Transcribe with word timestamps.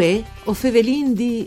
Uè, 0.00 0.24
o 0.44 0.54
fevelin 0.54 1.12
di... 1.12 1.46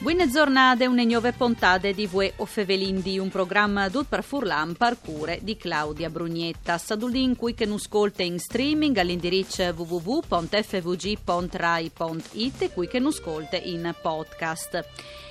Buone 0.00 0.28
giornate, 0.28 0.86
une 0.86 1.04
nuove 1.04 1.32
puntate 1.32 1.94
di 1.94 2.08
Vue 2.08 2.32
o 2.38 2.44
Fevelindi, 2.44 3.20
un 3.20 3.28
programma 3.28 3.88
tutto 3.88 4.06
per 4.08 4.24
furlan 4.24 4.74
parcure 4.74 5.38
di 5.42 5.56
Claudia 5.56 6.10
Brugnetta. 6.10 6.78
Sadulin 6.78 7.36
qui 7.36 7.54
che 7.54 7.64
non 7.64 7.76
ascolta 7.76 8.24
in 8.24 8.40
streaming 8.40 8.96
all'indirizzo 8.96 9.62
www.fvg.rai.it 9.62 12.62
e 12.62 12.72
qui 12.72 12.88
che 12.88 12.98
non 12.98 13.12
ascolta 13.12 13.56
in 13.56 13.94
podcast. 14.02 14.84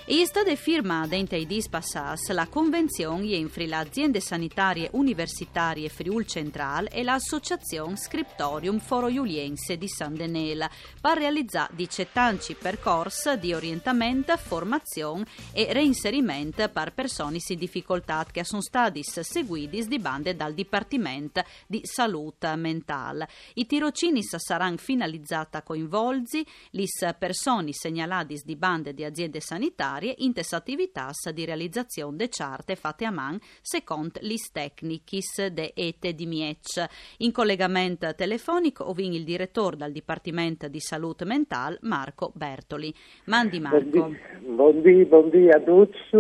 È 0.08 0.24
stata 0.24 0.56
firmata 0.56 1.16
in 1.16 1.28
Teidis 1.28 1.68
Passas 1.68 2.30
la 2.30 2.46
convenzione 2.46 3.32
entri 3.32 3.66
le 3.66 3.76
aziende 3.76 4.20
sanitarie 4.20 4.90
universitarie 4.92 5.90
Friul 5.90 6.28
Central 6.28 6.88
e 6.92 7.02
l'associazione 7.02 7.98
Scriptorium 7.98 8.78
Foro 8.78 9.08
Iuliense 9.08 9.80
di 9.80 9.88
San 9.88 10.14
Denela 10.14 10.70
per 11.02 11.18
realizzare 11.18 11.74
17 11.74 12.54
percorsi 12.54 13.36
di 13.40 13.56
orientamento, 13.56 14.38
formazione 14.38 15.26
e 15.52 15.74
reinserimento 15.74 16.70
per 16.70 16.94
persone 16.94 17.40
in 17.44 17.58
difficoltà 17.58 18.28
che 18.32 18.44
sono 18.44 18.62
stati 18.62 19.02
seguiti 19.02 19.88
di 19.88 19.98
bande 19.98 20.36
dal 20.36 20.54
Dipartimento 20.54 21.44
di 21.66 21.82
Salute 21.84 22.56
Mentale. 22.56 23.28
I 23.56 23.66
tirocini 23.66 24.22
saranno 24.22 24.78
finalizzati 24.78 25.58
a 25.58 25.64
coinvolgi 25.64 26.46
le 26.72 26.86
persone 27.18 27.74
segnalate 27.74 28.42
di 28.44 28.56
bande 28.56 28.94
di 28.94 29.04
aziende 29.04 29.40
sanitarie 29.40 29.94
in 30.04 30.34
tesse 30.34 30.56
attività 30.56 31.10
di 31.34 31.46
realizzazione 31.46 32.18
de 32.18 32.28
charte 32.30 32.76
fatte 32.76 33.06
a 33.06 33.12
man 33.12 33.40
secondo 33.62 34.20
lis 34.22 34.52
tecnicis 34.52 35.48
de 35.48 35.72
ete 35.74 36.14
di 36.14 36.26
Miec. 36.26 36.86
In 37.20 37.32
collegamento 37.32 38.14
telefonico 38.16 38.90
ovin 38.90 39.14
il 39.14 39.24
direttore 39.24 39.78
del 39.78 39.92
Dipartimento 39.92 40.68
di 40.68 40.80
Salute 40.80 41.26
Mentale 41.26 41.78
Marco 41.82 42.32
Bertoli. 42.34 42.94
Mandi 43.26 43.60
Marco. 43.60 44.14
Buondì, 44.40 45.06
buondì 45.06 45.50
a 45.50 45.60
tutti, 45.60 46.16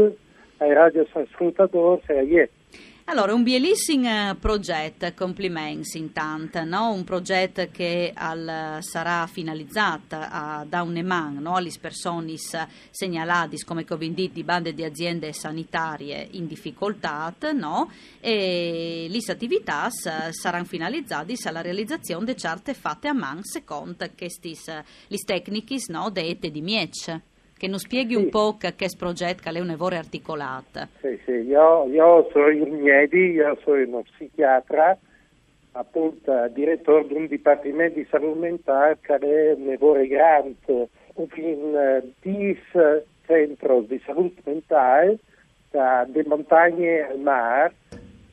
ai 0.58 0.74
radioascoltatori 0.74 2.02
e 2.08 2.18
a 2.18 2.22
ieri. 2.22 2.55
Allora, 3.08 3.36
un 3.36 3.44
bellissimo 3.44 4.34
progetto, 4.40 5.14
complimenti 5.14 6.00
intanto, 6.00 6.64
no? 6.64 6.92
un 6.92 7.04
progetto 7.04 7.68
che 7.72 8.12
al, 8.12 8.80
sarà 8.82 9.28
finalizzato 9.28 10.18
da 10.68 10.82
un 10.82 10.98
EMAN 10.98 11.36
no? 11.36 11.54
alle 11.54 11.72
persone 11.80 12.34
segnalate 12.90 13.64
come 13.64 13.86
convinditi 13.86 14.34
di 14.34 14.44
bande 14.44 14.74
di 14.74 14.84
aziende 14.84 15.34
sanitarie 15.34 16.30
in 16.32 16.48
difficoltà 16.48 17.32
no? 17.54 17.92
e 18.20 19.06
le 19.08 19.32
attività 19.32 19.88
saranno 19.92 20.66
finalizzate 20.66 21.36
alla 21.44 21.62
realizzazione 21.62 22.26
di 22.26 22.36
certe 22.36 22.74
fatte 22.74 23.08
a 23.08 23.14
man 23.14 23.44
secondo 23.44 24.10
questi 24.18 24.58
tecnici 25.24 25.92
no? 25.92 26.10
de 26.10 26.40
di 26.40 26.62
Miec. 26.62 27.22
Che 27.58 27.68
non 27.68 27.80
spieghi 27.80 28.16
sì. 28.16 28.22
un 28.22 28.30
po' 28.30 28.58
che 28.58 28.76
questo 28.76 28.98
progetto 28.98 29.42
che 29.44 29.50
è 29.50 29.60
un 29.60 29.68
lavoro 29.68 29.96
articolato. 29.96 30.88
Sì, 31.00 31.20
sì, 31.24 31.32
io, 31.32 31.86
io 31.86 32.30
sono 32.32 32.50
in 32.50 32.82
Miedi, 32.82 33.32
io 33.32 33.58
sono 33.64 33.82
uno 33.82 34.04
psichiatra, 34.04 34.98
appunto 35.72 36.48
direttore 36.50 37.08
di 37.08 37.14
un 37.14 37.28
dipartimento 37.28 37.98
di 37.98 38.08
salute 38.10 38.40
mentale 38.40 38.98
che 39.02 39.16
è 39.16 39.54
un 39.54 39.68
lavoro 39.68 40.06
grande, 40.06 40.90
in 41.16 42.04
10 42.22 42.60
centri 43.26 43.86
di 43.88 44.02
salute 44.06 44.42
mentale, 44.44 45.18
dalle 45.72 46.24
montagne 46.26 47.08
al 47.08 47.20
mare, 47.20 47.74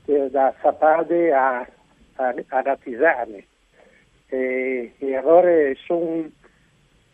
da 0.04 0.54
Sapade 0.60 1.32
a, 1.32 1.66
a, 2.16 2.34
a 2.48 2.60
Ratisane. 2.60 3.46
E, 4.28 4.92
e 4.98 5.16
allora 5.16 5.50
sono 5.84 6.30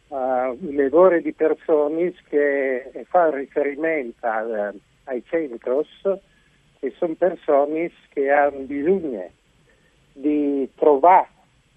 uh, 0.08 0.16
un 0.16 0.74
lavoro 0.74 1.20
di 1.20 1.32
persone 1.32 2.14
che 2.28 2.90
fa 3.08 3.30
riferimento 3.30 4.26
a, 4.26 4.72
ai 5.04 5.22
centri 5.26 5.58
e 6.80 6.94
sono 6.96 7.14
persone 7.14 7.90
che 8.10 8.30
hanno 8.30 8.60
bisogno 8.60 9.30
di 10.12 10.68
trovare 10.74 11.28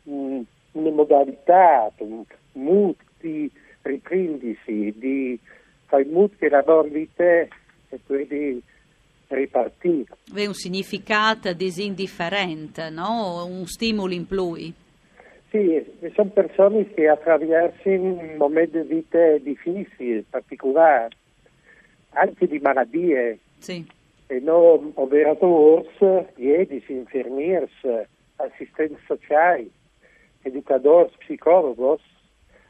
um, 0.03 0.45
una 0.73 0.91
modalità, 0.91 1.91
un 1.97 2.23
mood 2.53 2.95
di 3.19 3.49
riprendersi, 3.81 4.93
di 4.97 5.39
fare 5.85 6.05
mood 6.05 6.31
che 6.37 6.49
la 6.49 6.63
loro 6.65 6.87
vita 6.87 7.23
e 7.23 7.49
poi 8.05 8.27
di 8.27 8.61
ripartire. 9.27 10.17
È 10.33 10.45
un 10.45 10.53
significato 10.53 11.53
disindifferente, 11.53 12.89
no? 12.89 13.45
un 13.45 13.65
stimolo 13.65 14.13
in 14.13 14.27
più. 14.27 14.73
Sì, 15.51 15.85
sono 16.13 16.29
persone 16.29 16.89
che 16.93 17.09
attraversano 17.09 18.21
momenti 18.37 18.81
di 18.83 18.87
vita 18.87 19.37
difficili, 19.39 20.25
particolari, 20.29 21.13
anche 22.11 22.47
di 22.47 22.57
malattie. 22.59 23.39
Sì. 23.57 23.85
E 24.27 24.39
noi 24.39 24.91
operatori, 24.93 25.89
medici, 26.37 26.93
infermieri, 26.93 27.69
assistenti 28.37 28.97
sociali, 29.05 29.69
educatori, 30.43 31.11
psicologi, 31.17 32.01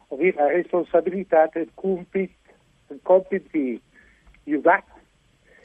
abbiamo 0.08 0.40
la 0.40 0.48
responsabilità 0.48 1.52
del 1.54 1.70
compito, 1.76 2.34
del 2.88 3.00
compito 3.04 3.48
di 3.52 3.80
aiutare, 4.48 4.84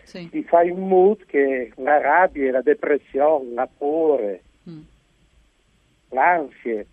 sì. 0.02 0.28
di 0.30 0.42
fare 0.42 0.68
in 0.68 0.86
modo 0.86 1.24
che 1.26 1.72
la 1.76 1.98
rabbia, 1.98 2.52
la 2.52 2.60
depressione, 2.60 3.54
la 3.54 3.66
paura, 3.66 4.36
mm. 4.68 4.80
l'ansia, 6.10 6.84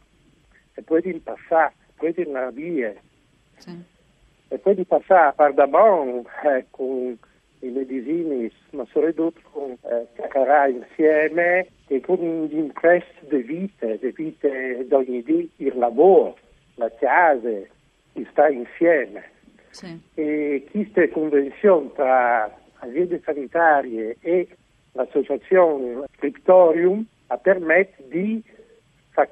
e 0.74 0.82
poi 0.82 1.02
di 1.02 1.14
passare, 1.20 1.74
poi 1.96 2.14
di 2.14 2.26
via. 2.54 2.94
Sì. 3.58 3.82
E 4.48 4.58
poi 4.60 4.76
di 4.76 4.86
passare 4.86 5.30
a 5.30 5.34
Pardamon 5.34 6.24
eh, 6.44 6.66
con 6.70 7.18
i 7.60 7.68
medicini, 7.70 8.52
ma 8.72 8.86
soprattutto 8.92 9.40
con 9.52 9.72
eh, 9.72 10.08
chiacchierare 10.16 10.72
insieme 10.72 11.68
e 11.88 12.02
con 12.02 12.46
l'interesse 12.50 13.06
di 13.22 13.42
vita, 13.42 13.88
di 13.88 14.12
vita 14.12 14.48
di 14.48 14.94
ogni 14.94 15.24
giorno, 15.24 15.48
il 15.58 15.78
lavoro, 15.78 16.38
la 16.76 16.92
casa, 17.00 17.50
di 18.12 18.28
stare 18.32 18.54
insieme. 18.54 19.32
Sì. 19.70 20.00
E 20.14 20.68
questa 20.70 21.08
convenzione 21.10 21.92
tra 21.94 22.60
aziende 22.80 23.22
sanitarie 23.24 24.18
e 24.20 24.48
l'associazione 24.92 26.06
Scriptorium 26.16 27.04
ha 27.28 27.38
permesso 27.38 28.04
di 28.10 28.44
fare 29.10 29.30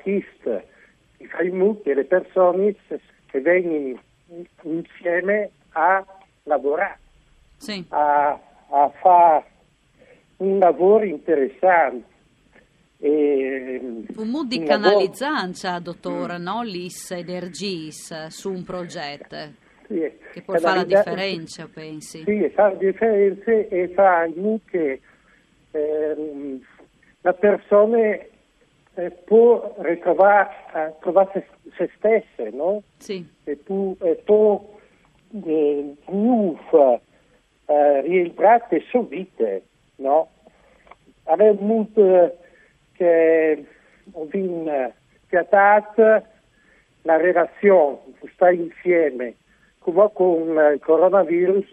in 1.43 1.57
modo 1.57 1.81
che 1.81 1.93
le 1.93 2.05
persone 2.05 2.75
che 3.25 3.41
vengono 3.41 3.99
insieme 4.63 5.49
a 5.71 6.05
lavorare, 6.43 6.99
sì. 7.57 7.85
a, 7.89 8.39
a 8.69 8.89
fare 9.01 9.45
un 10.37 10.59
lavoro 10.59 11.05
interessante. 11.05 12.09
E, 12.99 13.79
un 14.15 14.29
modo 14.29 14.47
di 14.47 14.63
canalizzanza, 14.63 15.79
dottore, 15.79 16.37
mm. 16.37 16.43
no? 16.43 16.61
Lis 16.63 17.11
energies 17.11 18.27
su 18.27 18.51
un 18.51 18.63
progetto. 18.63 19.69
Sì, 19.87 20.11
che 20.31 20.41
può 20.41 20.55
fare 20.57 20.77
la 20.77 20.83
differenza, 20.83 21.67
pensi? 21.71 22.23
Sì, 22.23 22.49
fa 22.53 22.69
la 22.69 22.75
differenza 22.75 23.51
e 23.51 23.91
fa 23.93 24.25
modo 24.35 24.59
che 24.65 25.01
eh, 25.71 26.59
la 27.21 27.33
persona 27.33 28.17
eh, 28.95 29.11
può 29.11 29.75
ritrovare 29.79 30.49
eh, 30.73 30.93
trovare 30.99 31.29
se, 31.33 31.71
se, 31.75 31.89
stesse, 31.97 32.49
no? 32.51 32.83
Sì. 32.97 33.25
E, 33.43 33.55
pu, 33.55 33.95
e 34.01 34.15
può 34.15 34.77
eh, 35.29 35.95
eh, 37.65 38.01
rientrare 38.01 38.81
subito, 38.89 39.61
no? 39.97 40.29
Aveva 41.23 41.55
molto 41.61 42.37
che 42.93 43.65
ho 44.11 44.27
trattato 45.27 46.25
la 47.03 47.17
relazione, 47.17 47.97
stare 48.33 48.55
insieme, 48.55 49.35
come 49.79 50.09
con 50.13 50.49
il 50.73 50.79
coronavirus 50.81 51.65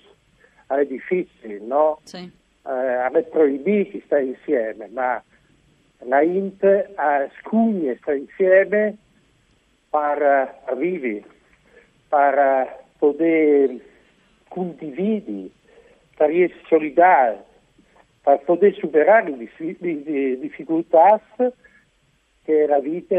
è 0.67 0.85
difficile, 0.85 1.59
no? 1.61 2.01
Sì. 2.05 2.31
Eh, 2.67 3.25
proibito 3.31 3.99
stare 4.05 4.25
insieme, 4.25 4.89
ma 4.89 5.23
la 6.05 6.23
INT 6.23 6.63
a 6.95 7.29
Scugni 7.41 7.95
sta 8.01 8.13
insieme 8.13 8.97
per 9.91 10.63
vivere, 10.77 11.25
per 12.09 12.85
poter 12.99 13.81
condividere, 14.49 15.51
per 16.17 16.31
essere 16.31 16.61
solidari, 16.69 17.39
per 18.23 18.41
poter 18.45 18.75
superare 18.75 19.31
le 19.31 20.39
difficoltà 20.39 21.21
che 22.45 22.67
la 22.67 22.81
vita 22.81 23.17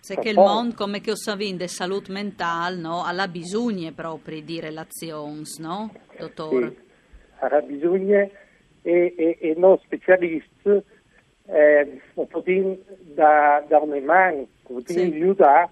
se 0.00 0.16
che 0.16 0.30
il 0.30 0.36
mondo, 0.36 0.74
come 0.74 1.00
che 1.00 1.14
saputo, 1.16 1.56
di 1.56 1.68
salute 1.68 2.12
mentale, 2.12 2.76
no, 2.76 3.02
ha 3.02 3.28
bisogno 3.28 3.92
proprio 3.92 4.40
di 4.40 4.60
relazioni, 4.60 5.42
no, 5.58 5.92
dottore? 6.16 6.68
Sì, 6.68 6.76
ha 7.40 7.60
bisogno 7.60 8.30
e, 8.82 9.14
e, 9.16 9.38
e 9.40 9.54
noi 9.56 9.78
specialisti 9.82 10.82
eh, 11.50 12.00
po' 12.14 12.42
da, 13.14 13.64
da 13.66 13.78
un 13.78 14.04
man, 14.04 14.46
un 14.66 14.82
po' 14.82 14.92
aiutare, 15.00 15.68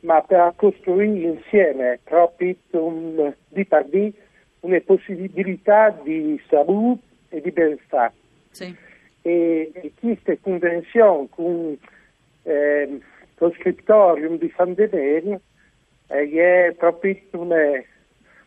ma 0.00 0.20
per 0.22 0.52
costruire 0.56 1.28
insieme 1.28 2.00
proprio 2.04 2.54
un, 2.70 3.34
di 3.48 3.66
di 3.88 4.12
una 4.60 4.80
possibilità 4.80 5.90
di 5.90 6.40
salute 6.48 7.02
e 7.28 7.40
di 7.40 7.50
benessere. 7.50 8.12
Sì. 8.50 8.74
E, 9.22 9.70
e 9.74 9.92
questa 9.98 10.36
convenzione 10.40 11.26
con 11.30 11.76
eh, 12.42 13.00
lo 13.36 13.52
scrittorium 13.58 14.38
di 14.38 14.52
San 14.56 14.74
Denel 14.74 15.40
eh, 16.08 16.30
è 16.30 16.74
proprio 16.76 17.16
una 17.32 17.82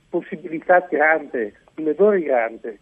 possibilità 0.10 0.86
grande, 0.90 1.54
un 1.76 1.86
lavoro 1.86 2.20
grande 2.20 2.80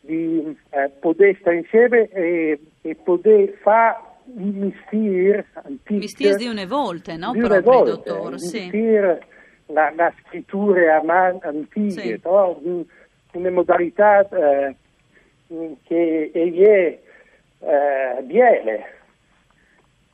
di 0.00 0.56
eh, 0.70 0.90
poter 1.00 1.36
stare 1.40 1.56
insieme 1.56 2.08
e, 2.10 2.58
e 2.90 2.94
poter 2.94 3.50
fare 3.62 3.96
un 4.34 4.50
mistero 4.50 5.44
antico. 5.54 5.94
Mistero 5.94 6.36
di 6.36 6.46
una 6.46 6.66
volta, 6.66 7.16
no? 7.16 7.32
Di 7.32 7.38
una 7.38 7.60
Proprio, 7.60 7.72
volta, 7.72 7.90
dottor, 8.12 8.32
un 8.32 8.38
sì. 8.38 8.60
mistero, 8.60 9.18
la, 9.66 9.92
la 9.94 10.12
scrittura 10.20 11.00
antica, 11.00 11.88
Sì. 11.88 12.20
no? 12.22 12.60
una 13.32 13.50
modalità 13.50 14.26
eh, 14.28 14.74
che 15.84 16.30
è 16.32 16.98
eh, 17.60 18.22
viene, 18.22 18.84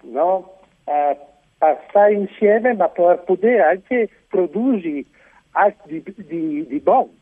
no? 0.03 0.61
Eh, 0.85 1.17
per 1.57 1.85
stare 1.89 2.13
insieme 2.13 2.75
ma 2.75 2.89
per 2.89 3.23
poter 3.25 3.61
anche 3.61 4.09
produrre 4.29 5.05
anche 5.53 5.83
di, 5.87 6.03
di, 6.17 6.67
di 6.67 6.81
buono. 6.81 7.13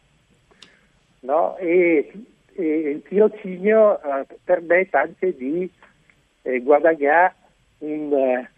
No? 1.21 1.57
E, 1.59 2.11
e 2.55 2.91
il 2.91 3.03
tirocinio 3.03 4.01
eh, 4.03 4.27
permette 4.45 4.97
anche 4.97 5.37
di 5.37 5.71
eh, 6.43 6.61
guadagnare 6.61 7.35
un, 7.79 8.13
eh, 8.13 8.51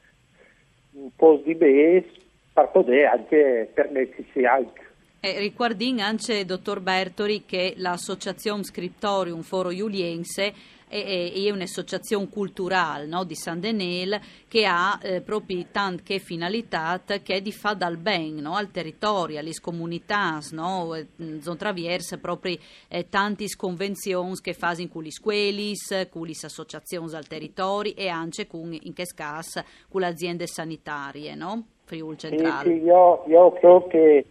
un 0.93 1.11
po' 1.14 1.41
di 1.44 1.55
base 1.55 2.06
per 2.52 2.70
poter 2.70 3.06
anche 3.06 3.70
permettersi 3.73 4.44
anche. 4.44 4.82
E 5.20 5.38
riguardin 5.38 6.00
anche, 6.00 6.44
dottor 6.44 6.81
Bertori, 6.81 7.44
che 7.46 7.75
l'associazione 7.79 8.62
Scriptorium 8.62 9.41
Foro 9.41 9.70
Iuliense 9.70 10.52
è, 10.94 11.05
è- 11.05 11.32
è 11.32 11.50
un'associazione 11.50 12.29
culturale 12.29 13.06
no, 13.06 13.25
di 13.25 13.35
San 13.35 13.58
Denel 13.58 14.20
che 14.46 14.64
ha 14.64 14.96
eh, 15.02 15.20
proprio 15.23 15.64
tante 15.73 16.20
finalità 16.20 17.02
che 17.23 17.43
di 17.43 17.50
fa 17.50 17.75
dal 17.75 17.96
ben 17.96 18.37
no, 18.37 18.55
al 18.55 18.70
territorio, 18.70 19.41
alle 19.41 19.50
comunità, 19.61 20.38
no, 20.52 20.94
eh, 20.94 21.06
zon 21.41 21.56
traverse 21.56 22.19
proprio 22.19 22.56
eh, 22.88 23.08
tanti 23.08 23.46
convenzioni 23.56 24.37
che 24.41 24.52
fanno 24.52 24.87
con 24.88 25.02
le 25.02 25.11
scuole, 25.11 25.73
con 26.11 26.26
le 26.26 26.32
associazioni 26.43 27.12
al 27.14 27.26
territorio 27.26 27.93
e 27.96 28.08
anche 28.08 28.46
con, 28.46 28.76
in 28.81 28.93
che 28.93 29.05
caso, 29.14 29.62
con 29.88 30.00
le 30.02 30.06
aziende 30.08 30.46
sanitarie, 30.46 31.35
no? 31.35 31.67
Friul 31.85 32.19
Sì, 32.19 32.29
Centrale. 32.29 32.70
sì, 32.70 32.82
io, 32.82 33.25
io 33.26 33.52
credo 33.52 33.87
che 33.88 34.26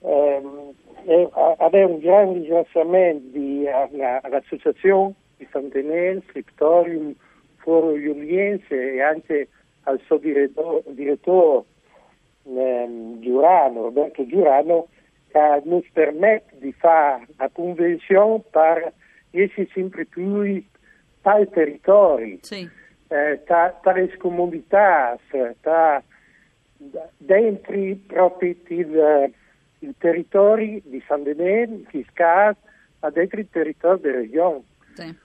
ehm, 0.00 0.72
eh, 1.06 1.28
avere 1.58 1.84
un 1.84 1.98
grande 1.98 2.38
ringraziamento 2.38 3.38
alla- 3.70 4.20
all'associazione 4.22 5.14
Santenel, 5.54 6.22
Scriptorium 6.28 7.14
Foro 7.58 7.96
Iuliense 7.96 8.94
e 8.94 9.00
anche 9.00 9.48
al 9.84 10.00
suo 10.04 10.18
direttore, 10.18 10.82
direttore 10.88 11.64
ehm, 12.44 13.20
Giurano, 13.20 13.82
Roberto 13.82 14.26
Giurano, 14.26 14.88
che 15.28 15.62
ci 15.82 15.90
permette 15.92 16.56
di 16.58 16.72
fare 16.72 17.26
la 17.38 17.48
convenzione 17.52 18.42
per 18.50 18.92
essere 19.30 19.68
sempre 19.72 20.04
più 20.04 20.62
al 21.22 21.48
territorio 21.50 22.38
Sì. 22.42 22.68
eh, 23.08 23.40
tra, 23.44 23.78
tra 23.82 23.92
le 23.92 24.14
comunità, 24.18 25.18
tra, 25.60 26.02
dentro 27.16 27.74
proprio 28.06 28.54
il, 28.68 29.32
il 29.78 29.94
territorio 29.98 30.80
di 30.84 31.02
San 31.06 31.22
Denis, 31.22 31.88
di 31.90 32.04
Scas, 32.10 32.56
ma 33.00 33.10
dentro 33.10 33.40
il 33.40 33.48
territorio 33.50 33.96
della 33.98 34.18
regione. 34.18 34.62
Sì. 34.94 35.22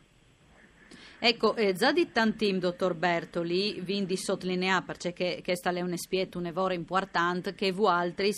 Ecco, 1.22 1.54
eh, 1.56 1.74
già 1.74 1.92
di 1.92 2.14
tantim, 2.14 2.60
dottor 2.60 2.94
Bertoli, 2.96 3.82
vi 3.82 4.06
di 4.06 4.16
sottolineare, 4.16 4.86
perché 4.86 5.42
questa 5.44 5.70
è 5.70 5.82
un'espieta, 5.82 6.38
un 6.38 6.46
evore 6.46 6.76
importante, 6.76 7.54
che 7.56 7.74
voi 7.74 7.92
altri 7.92 8.32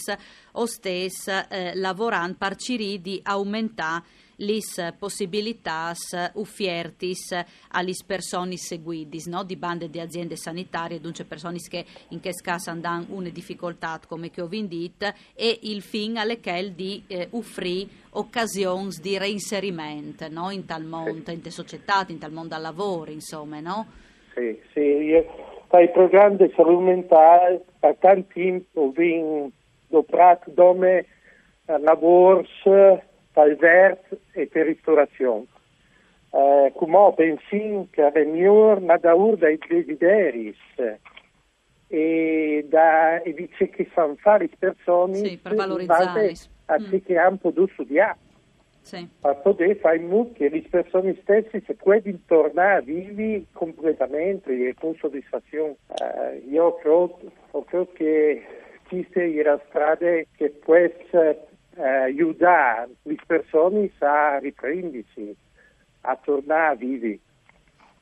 o 0.53 0.65
stes 0.65 1.27
eh, 1.27 1.75
lavorando 1.75 2.37
per 2.39 2.55
di 2.55 3.19
aumentare 3.21 4.03
le 4.41 4.59
possibilità 4.97 5.93
uffiertis 6.33 7.43
alle 7.71 7.93
persone 8.05 8.57
seguite, 8.57 9.17
no? 9.27 9.43
di 9.43 9.55
bande 9.55 9.89
di 9.89 9.99
aziende 9.99 10.35
sanitarie, 10.35 10.99
dunque 10.99 11.25
persone 11.25 11.57
che 11.69 11.85
in 12.09 12.19
che 12.19 12.31
caso 12.41 12.69
hanno 12.69 13.05
una 13.09 13.29
difficoltà, 13.29 13.99
come 14.07 14.29
che 14.29 14.41
ho 14.41 14.47
vendito, 14.47 15.07
e 15.35 15.59
il 15.63 15.81
fin 15.81 16.17
alle 16.17 16.39
che 16.39 16.73
di 16.75 17.03
eh, 17.07 17.27
offrire 17.31 17.99
occasioni 18.11 18.89
di 19.01 19.17
reinserimento 19.17 20.27
no? 20.29 20.49
in 20.49 20.65
tal 20.65 20.83
mondo, 20.83 21.31
in 21.31 21.41
te 21.41 21.51
società, 21.51 22.05
in 22.07 22.19
tal 22.19 22.31
mondo 22.31 22.55
al 22.55 22.61
lavoro, 22.61 23.11
insomma, 23.11 23.59
no? 23.59 23.85
Sì, 24.33 24.59
sì, 24.73 24.79
io, 24.79 25.25
i 25.71 25.89
programmi 25.91 26.37
di 26.37 26.51
salute 26.55 26.83
mentale, 26.83 27.61
per 27.79 27.95
tanti 27.99 28.41
tempo 28.41 28.91
vengo 28.91 29.51
doprato 29.87 30.51
come 30.55 31.05
eh, 31.65 31.79
lavoro 31.79 32.45
per 33.31 33.55
vert 33.55 34.17
e 34.31 34.47
per 34.47 34.65
ristorazione. 34.67 35.45
Eh, 36.33 36.71
come 36.75 37.13
pensi 37.15 37.87
che 37.91 38.07
è 38.07 38.23
migliore 38.23 38.79
ma 38.79 38.97
da 38.97 39.13
ur 39.13 39.35
dai 39.37 39.57
desideri 39.67 40.55
e 41.87 42.65
da 42.69 43.21
e 43.21 43.33
dice 43.33 43.69
che 43.69 43.89
sanno 43.93 44.15
fare 44.15 44.45
le 44.49 44.55
persone 44.57 45.15
Sì, 45.15 45.37
per 45.37 45.55
base 45.85 46.49
a 46.67 46.79
Mm. 46.79 46.95
che 47.03 47.17
hanno 47.17 47.35
potuto 47.35 47.73
studiare 47.73 48.17
Sì. 48.81 49.05
per 49.19 49.41
poter 49.43 49.75
fare 49.75 49.97
in 49.97 50.07
modo 50.07 50.31
che 50.31 50.47
le 50.47 50.61
persone 50.69 51.17
stesse 51.21 51.61
si 51.65 51.73
possano 51.73 52.17
tornare 52.25 52.81
vivere 52.83 53.43
completamente 53.51 54.51
e 54.69 54.73
con 54.79 54.95
soddisfazione. 54.95 55.75
Eh, 55.99 56.43
io 56.49 56.75
credo, 56.75 57.19
credo 57.65 57.91
che 57.91 58.41
è 58.93 59.41
la 59.43 59.59
strada 59.67 60.21
che 60.37 60.49
può 60.49 60.75
eh, 61.75 61.83
aiutare 61.83 62.89
le 63.03 63.17
persone 63.25 63.91
a 63.99 64.37
riprendersi, 64.39 65.35
a 66.01 66.15
tornare 66.17 66.73
a 66.73 66.75
vivere. 66.75 67.19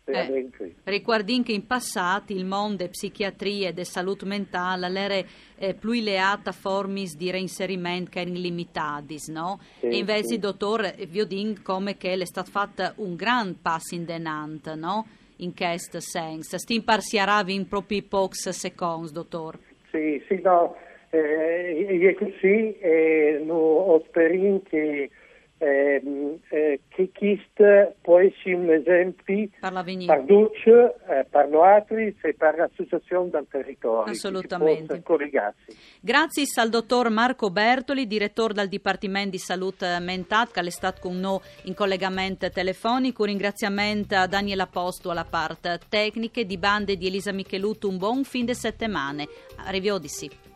veramente. 0.06 0.76
Riguardin 0.84 1.44
che 1.44 1.52
in 1.52 1.68
passato 1.68 2.34
il 2.34 2.46
mondo 2.46 2.78
della 2.78 2.90
psichiatria 2.90 3.70
e 3.70 3.74
della 3.74 3.86
salute 3.86 4.26
mentale 4.26 4.88
era 5.00 5.24
eh, 5.56 5.74
più 5.76 5.92
leata 5.92 6.50
a 6.50 6.54
forme 6.54 7.04
di 7.16 7.30
reinserimento 7.30 8.10
che 8.10 8.22
erano 8.22 8.38
limitati, 8.38 9.18
no? 9.28 9.60
Sì, 9.80 9.88
e 9.88 9.98
invece, 9.98 10.28
sì. 10.28 10.40
dottor, 10.40 10.94
vi 11.08 11.28
dico 11.28 11.62
come 11.64 11.98
che 11.98 12.14
è 12.14 12.26
stato 12.26 12.50
fatto 12.50 12.94
un 12.96 13.16
gran 13.16 13.62
passo 13.62 13.96
in 13.96 14.06
denant, 14.06 14.74
no? 14.74 15.06
In 15.38 15.56
questo 15.56 16.00
senso. 16.00 16.58
Stim 16.58 16.82
parsiaravi 16.82 17.54
in 17.54 17.68
proprio 17.68 18.02
pochi 18.08 18.52
secondi, 18.52 19.12
dottor. 19.12 19.58
Sì, 19.92 20.22
sì, 20.28 20.42
no, 20.42 20.76
eh, 21.12 22.10
è 22.10 22.13
così 22.13 22.78
e 22.80 23.42
no, 23.44 24.01
spero 24.08 24.62
che, 24.70 25.10
ehm, 25.58 26.38
eh, 26.50 26.80
che 26.88 27.10
questo 27.13 27.96
può 28.01 28.20
essere 28.20 28.54
un 28.54 28.70
esempio 28.72 29.50
Per 30.06 30.24
tutti, 30.25 30.70
eh, 30.70 31.25
per 31.30 31.48
noi 31.48 32.16
e 32.22 32.34
per 32.34 32.58
l'associazione 32.58 33.30
del 33.32 33.48
territorio. 33.50 34.12
Assolutamente. 34.12 35.01
Grazie 36.00 36.44
al 36.56 36.70
dottor 36.70 37.10
Marco 37.10 37.50
Bertoli, 37.50 38.06
direttore 38.06 38.54
del 38.54 38.68
Dipartimento 38.70 39.32
di 39.32 39.39
Salute 39.39 39.98
Mentale, 40.00 40.50
che 40.54 40.60
è 40.60 40.70
stato 40.70 41.01
con 41.01 41.20
noi 41.20 41.39
in 41.63 41.74
collegamento 41.74 42.50
telefonico. 42.50 43.24
Un 43.24 43.30
ringraziamento 43.30 44.16
a 44.16 44.28
Daniela 44.28 44.68
Posto 44.68 45.10
alla 45.10 45.25
parte 45.25 45.80
tecnica 45.89 46.44
di 46.44 46.58
bande 46.58 46.98
di 46.98 47.08
Elisa 47.08 47.32
Micheluto. 47.32 47.88
Un 47.88 47.98
buon 47.98 48.24
fin 48.24 48.46
de 48.46 48.54
settimane. 48.54 49.28
Arrivederci. 49.66 50.49